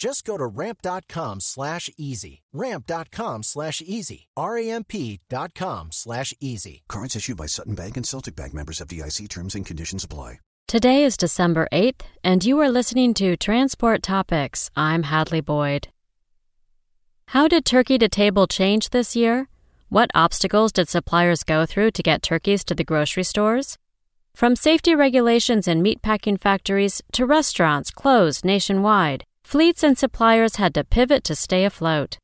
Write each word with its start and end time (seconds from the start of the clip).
Just 0.00 0.24
go 0.24 0.38
to 0.38 0.46
ramp.com 0.46 1.40
slash 1.40 1.90
easy. 1.98 2.40
Ramp.com 2.54 3.42
slash 3.42 3.82
easy. 3.84 4.28
R-A-M-P 4.34 5.20
dot 5.28 5.54
com 5.54 5.92
slash 5.92 6.32
easy. 6.40 6.82
Cards 6.88 7.14
issued 7.14 7.36
by 7.36 7.44
Sutton 7.46 7.74
Bank 7.74 7.98
and 7.98 8.06
Celtic 8.06 8.34
Bank 8.34 8.54
members 8.54 8.80
FDIC 8.80 9.28
terms 9.28 9.54
and 9.54 9.66
conditions 9.66 10.02
apply. 10.02 10.40
Today 10.66 11.04
is 11.04 11.18
December 11.18 11.68
8th, 11.70 12.02
and 12.24 12.44
you 12.44 12.58
are 12.60 12.70
listening 12.70 13.12
to 13.14 13.36
Transport 13.36 14.02
Topics. 14.02 14.70
I'm 14.74 15.02
Hadley 15.02 15.42
Boyd. 15.42 15.88
How 17.28 17.46
did 17.46 17.66
turkey 17.66 17.98
to 17.98 18.08
table 18.08 18.46
change 18.46 18.90
this 18.90 19.14
year? 19.14 19.48
What 19.90 20.10
obstacles 20.14 20.72
did 20.72 20.88
suppliers 20.88 21.44
go 21.44 21.66
through 21.66 21.90
to 21.90 22.02
get 22.02 22.22
turkeys 22.22 22.64
to 22.64 22.74
the 22.74 22.84
grocery 22.84 23.24
stores? 23.24 23.76
From 24.34 24.56
safety 24.56 24.94
regulations 24.94 25.68
in 25.68 25.82
meatpacking 25.82 26.40
factories 26.40 27.02
to 27.12 27.26
restaurants 27.26 27.90
closed 27.90 28.44
nationwide, 28.44 29.24
fleets 29.50 29.82
and 29.82 29.98
suppliers 29.98 30.56
had 30.56 30.72
to 30.72 30.84
pivot 30.84 31.24
to 31.24 31.34
stay 31.34 31.64
afloat. 31.64 32.18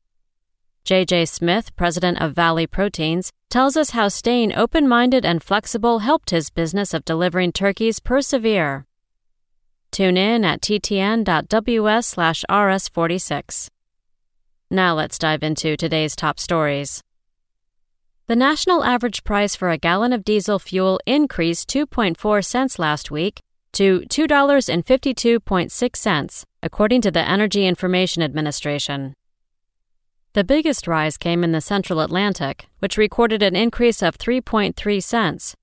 JJ 0.85 1.27
Smith, 1.27 1.75
president 1.75 2.21
of 2.21 2.33
Valley 2.33 2.65
Proteins, 2.65 3.33
tells 3.49 3.75
us 3.75 3.89
how 3.89 4.07
staying 4.07 4.55
open 4.55 4.87
minded 4.87 5.25
and 5.25 5.43
flexible 5.43 5.99
helped 5.99 6.29
his 6.29 6.49
business 6.49 6.93
of 6.93 7.03
delivering 7.03 7.51
turkeys 7.51 7.99
persevere. 7.99 8.85
Tune 9.91 10.15
in 10.15 10.45
at 10.45 10.61
ttn.ws 10.61 12.07
slash 12.07 12.45
rs46. 12.49 13.69
Now 14.69 14.93
let's 14.93 15.19
dive 15.19 15.43
into 15.43 15.75
today's 15.75 16.15
top 16.15 16.39
stories. 16.39 17.03
The 18.27 18.37
national 18.37 18.85
average 18.85 19.25
price 19.25 19.53
for 19.53 19.69
a 19.69 19.77
gallon 19.77 20.13
of 20.13 20.23
diesel 20.23 20.59
fuel 20.59 21.01
increased 21.05 21.67
2.4 21.67 22.45
cents 22.45 22.79
last 22.79 23.11
week 23.11 23.41
to 23.77 24.01
$2.52.6, 24.09 26.43
according 26.63 27.01
to 27.01 27.11
the 27.11 27.29
Energy 27.29 27.67
Information 27.67 28.23
Administration. 28.23 29.13
The 30.33 30.43
biggest 30.43 30.87
rise 30.87 31.15
came 31.15 31.43
in 31.43 31.51
the 31.51 31.61
Central 31.61 31.99
Atlantic, 31.99 32.65
which 32.79 32.97
recorded 32.97 33.43
an 33.43 33.55
increase 33.55 34.01
of 34.01 34.17
3.3 34.17 35.03
cents. 35.03 35.55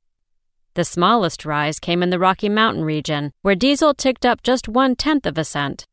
The 0.74 0.84
smallest 0.84 1.44
rise 1.44 1.80
came 1.80 2.04
in 2.04 2.10
the 2.10 2.20
Rocky 2.20 2.48
Mountain 2.48 2.84
region, 2.84 3.32
where 3.42 3.56
diesel 3.56 3.94
ticked 3.94 4.24
up 4.24 4.44
just 4.44 4.68
one 4.68 4.94
tenth 4.94 5.26
of 5.26 5.36
a 5.36 5.42
cent. 5.42 5.84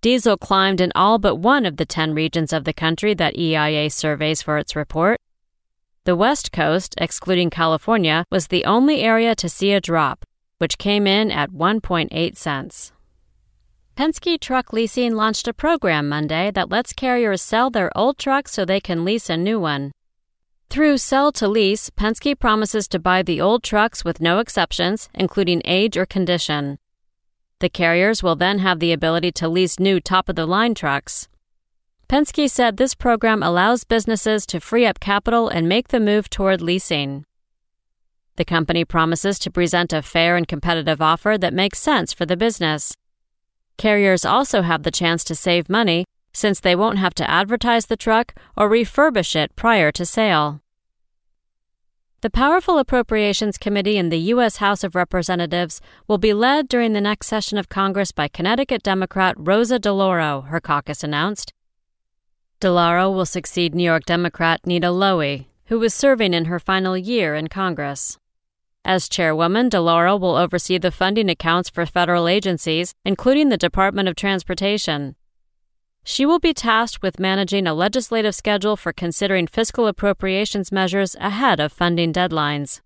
Diesel 0.00 0.38
climbed 0.38 0.80
in 0.80 0.92
all 0.94 1.18
but 1.18 1.36
one 1.36 1.66
of 1.66 1.76
the 1.76 1.84
10 1.84 2.14
regions 2.14 2.54
of 2.54 2.64
the 2.64 2.72
country 2.72 3.12
that 3.12 3.36
EIA 3.36 3.90
surveys 3.90 4.40
for 4.40 4.56
its 4.56 4.74
report. 4.74 5.18
The 6.04 6.16
West 6.16 6.52
Coast, 6.52 6.94
excluding 6.96 7.50
California, 7.50 8.24
was 8.30 8.46
the 8.46 8.64
only 8.64 9.02
area 9.02 9.34
to 9.34 9.50
see 9.50 9.72
a 9.72 9.80
drop, 9.80 10.24
which 10.62 10.78
came 10.78 11.08
in 11.08 11.32
at 11.32 11.50
1.8 11.50 12.36
cents. 12.36 12.92
Penske 13.96 14.38
Truck 14.38 14.72
Leasing 14.72 15.12
launched 15.16 15.48
a 15.48 15.52
program 15.52 16.08
Monday 16.08 16.52
that 16.52 16.70
lets 16.70 16.92
carriers 16.92 17.42
sell 17.42 17.68
their 17.68 17.90
old 17.98 18.16
trucks 18.16 18.52
so 18.52 18.64
they 18.64 18.80
can 18.80 19.04
lease 19.04 19.28
a 19.28 19.36
new 19.36 19.58
one. 19.58 19.90
Through 20.70 20.98
Sell 20.98 21.32
to 21.32 21.48
Lease, 21.48 21.90
Penske 21.90 22.38
promises 22.38 22.86
to 22.90 23.00
buy 23.00 23.24
the 23.24 23.40
old 23.40 23.64
trucks 23.64 24.04
with 24.04 24.20
no 24.20 24.38
exceptions, 24.38 25.08
including 25.14 25.62
age 25.64 25.96
or 25.96 26.06
condition. 26.06 26.78
The 27.58 27.68
carriers 27.68 28.22
will 28.22 28.36
then 28.36 28.60
have 28.60 28.78
the 28.78 28.92
ability 28.92 29.32
to 29.32 29.48
lease 29.48 29.80
new 29.80 29.98
top 29.98 30.28
of 30.28 30.36
the 30.36 30.46
line 30.46 30.76
trucks. 30.76 31.26
Penske 32.08 32.48
said 32.48 32.76
this 32.76 32.94
program 32.94 33.42
allows 33.42 33.82
businesses 33.82 34.46
to 34.46 34.60
free 34.60 34.86
up 34.86 35.00
capital 35.00 35.48
and 35.48 35.68
make 35.68 35.88
the 35.88 35.98
move 35.98 36.30
toward 36.30 36.62
leasing. 36.62 37.24
The 38.36 38.44
company 38.44 38.84
promises 38.84 39.38
to 39.40 39.50
present 39.50 39.92
a 39.92 40.02
fair 40.02 40.36
and 40.36 40.48
competitive 40.48 41.02
offer 41.02 41.36
that 41.38 41.52
makes 41.52 41.78
sense 41.78 42.12
for 42.12 42.24
the 42.24 42.36
business. 42.36 42.96
Carriers 43.76 44.24
also 44.24 44.62
have 44.62 44.82
the 44.82 44.90
chance 44.90 45.22
to 45.24 45.34
save 45.34 45.68
money 45.68 46.04
since 46.32 46.60
they 46.60 46.74
won't 46.74 46.98
have 46.98 47.14
to 47.14 47.30
advertise 47.30 47.86
the 47.86 47.96
truck 47.96 48.34
or 48.56 48.68
refurbish 48.70 49.36
it 49.36 49.54
prior 49.54 49.92
to 49.92 50.06
sale. 50.06 50.60
The 52.22 52.30
powerful 52.30 52.78
Appropriations 52.78 53.58
Committee 53.58 53.98
in 53.98 54.08
the 54.08 54.30
U.S. 54.30 54.58
House 54.58 54.84
of 54.84 54.94
Representatives 54.94 55.80
will 56.06 56.18
be 56.18 56.32
led 56.32 56.68
during 56.68 56.92
the 56.92 57.00
next 57.00 57.26
session 57.26 57.58
of 57.58 57.68
Congress 57.68 58.12
by 58.12 58.28
Connecticut 58.28 58.82
Democrat 58.82 59.34
Rosa 59.36 59.80
DeLauro, 59.80 60.46
her 60.46 60.60
caucus 60.60 61.02
announced. 61.02 61.52
DeLauro 62.60 63.12
will 63.12 63.26
succeed 63.26 63.74
New 63.74 63.82
York 63.82 64.04
Democrat 64.04 64.60
Nita 64.64 64.86
Lowey, 64.86 65.46
who 65.66 65.80
was 65.80 65.92
serving 65.92 66.32
in 66.32 66.44
her 66.44 66.60
final 66.60 66.96
year 66.96 67.34
in 67.34 67.48
Congress. 67.48 68.18
As 68.84 69.08
chairwoman, 69.08 69.70
DeLauro 69.70 70.18
will 70.18 70.34
oversee 70.34 70.76
the 70.76 70.90
funding 70.90 71.30
accounts 71.30 71.70
for 71.70 71.86
federal 71.86 72.26
agencies, 72.26 72.94
including 73.04 73.48
the 73.48 73.56
Department 73.56 74.08
of 74.08 74.16
Transportation. 74.16 75.14
She 76.04 76.26
will 76.26 76.40
be 76.40 76.52
tasked 76.52 77.00
with 77.00 77.20
managing 77.20 77.66
a 77.68 77.74
legislative 77.74 78.34
schedule 78.34 78.76
for 78.76 78.92
considering 78.92 79.46
fiscal 79.46 79.86
appropriations 79.86 80.72
measures 80.72 81.14
ahead 81.20 81.60
of 81.60 81.72
funding 81.72 82.12
deadlines. 82.12 82.80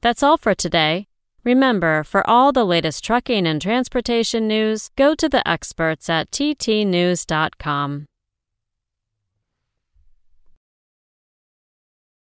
That's 0.00 0.22
all 0.22 0.38
for 0.38 0.54
today. 0.54 1.06
Remember, 1.44 2.02
for 2.02 2.28
all 2.28 2.50
the 2.52 2.64
latest 2.64 3.04
trucking 3.04 3.46
and 3.46 3.60
transportation 3.60 4.48
news, 4.48 4.90
go 4.96 5.14
to 5.14 5.28
the 5.28 5.46
experts 5.46 6.08
at 6.08 6.30
ttnews.com. 6.30 8.06